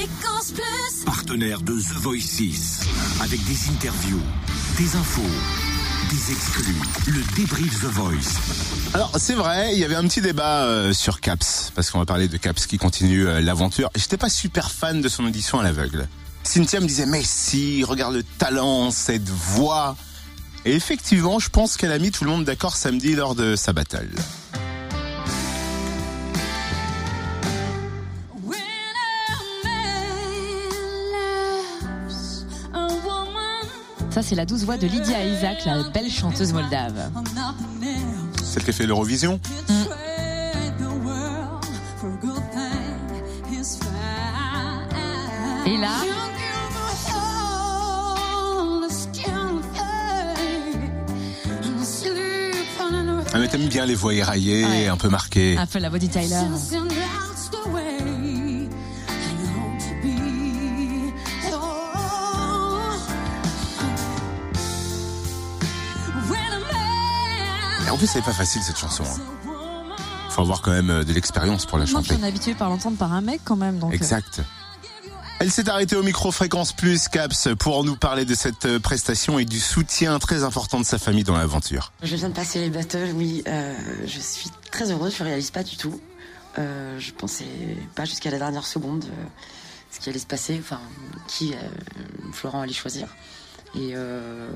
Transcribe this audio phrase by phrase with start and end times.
[0.00, 1.04] Fréquence Plus.
[1.04, 2.80] Partenaire de The Voice 6.
[3.20, 4.22] Avec des interviews,
[4.78, 5.20] des infos,
[6.08, 6.74] des exclus.
[7.06, 8.94] Le débrief The Voice.
[8.94, 12.06] Alors c'est vrai, il y avait un petit débat euh, sur Caps, parce qu'on va
[12.06, 13.90] parler de Caps qui continue euh, l'aventure.
[13.94, 16.08] J'étais pas super fan de son audition à l'aveugle.
[16.44, 19.96] Cynthia me disait mais si, regarde le talent, cette voix.
[20.64, 23.74] Et effectivement, je pense qu'elle a mis tout le monde d'accord samedi lors de sa
[23.74, 24.08] battle.
[34.10, 37.10] Ça, c'est la douce voix de Lydia Isaac, la belle chanteuse moldave.
[38.42, 39.38] Celle qui a fait l'Eurovision.
[43.68, 45.66] Fine.
[45.66, 50.90] Et là, You give my all this kind of thing.
[51.62, 54.88] And I sleep on Elle t'aime bien les voix éraillées, Ouais.
[54.88, 55.56] un peu marquées.
[55.58, 56.40] un peu la voix du Tyler.
[67.90, 69.04] En plus, c'est pas facile cette chanson.
[69.04, 69.20] hein.
[70.30, 72.16] Faut avoir quand même euh, de l'expérience pour la Non, chanter.
[72.18, 73.78] on est habitué par l'entendre par un mec quand même.
[73.78, 74.40] Donc, euh, Exact.
[75.40, 79.38] Elle s'est arrêtée au micro Fréquence Plus Caps pour nous parler de cette euh, prestation
[79.38, 81.92] et du soutien très important de sa famille dans l'aventure.
[82.02, 83.42] Je viens de passer les battles, oui.
[83.48, 83.74] euh,
[84.06, 85.98] je suis très heureuse, je réalise pas du tout.
[86.58, 87.46] Euh, je pensais
[87.94, 89.24] pas jusqu'à la dernière seconde euh,
[89.90, 90.80] ce qui allait se passer, enfin,
[91.26, 91.56] qui euh,
[92.32, 93.08] Florent allait choisir.
[93.74, 94.50] Et euh,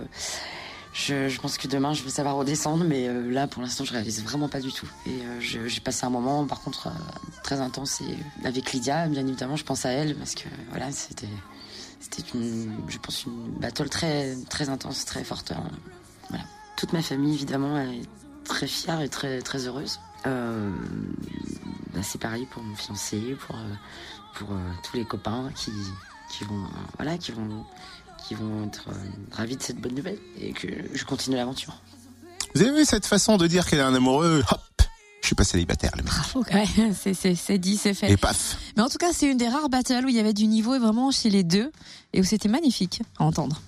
[0.94, 4.22] je, pense que demain je vais savoir redescendre, mais euh, là pour l'instant je réalise
[4.22, 4.88] vraiment pas du tout.
[5.06, 6.90] Et euh, j'ai passé un moment par contre euh,
[7.42, 8.00] très intense
[8.44, 11.28] avec Lydia, bien évidemment, je pense à elle parce que voilà, c'était
[11.98, 15.50] c'était une, je pense une battle très très intense, très forte.
[15.52, 15.64] hein.
[16.28, 16.44] Voilà.
[16.76, 18.02] Toute ma famille, évidemment, est
[18.44, 19.98] très fière et très, très heureuse.
[20.24, 23.56] Bah, c'est pareil pour mon fiancé, pour,
[24.34, 24.48] pour
[24.82, 25.70] tous les copains qui,
[26.30, 26.64] qui, vont,
[26.96, 27.64] voilà, qui, vont,
[28.26, 28.92] qui vont être euh,
[29.32, 31.76] ravis de cette bonne nouvelle et que je continue l'aventure.
[32.54, 34.60] Vous avez vu cette façon de dire qu'elle est un amoureux Hop
[35.20, 36.12] Je suis pas célibataire, le mec.
[36.54, 38.10] Ouais, c'est- c'est c'est dit, c'est fait.
[38.10, 40.32] Et paf Mais en tout cas, c'est une des rares battles où il y avait
[40.34, 41.70] du niveau vraiment chez les deux
[42.12, 43.60] et où c'était magnifique à entendre.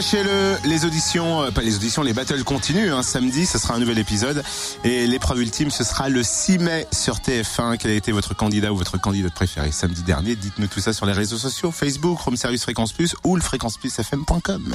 [0.00, 2.90] Sachez-le, les auditions, euh, pas les auditions, les battles continuent.
[2.90, 4.42] Hein, samedi, ce sera un nouvel épisode.
[4.82, 7.76] Et l'épreuve ultime, ce sera le 6 mai sur TF1.
[7.76, 10.36] Quel a été votre candidat ou votre candidate préféré samedi dernier?
[10.36, 14.74] Dites-nous tout ça sur les réseaux sociaux, Facebook, Home Service Fréquence Plus ou le fréquenceplusfm.com.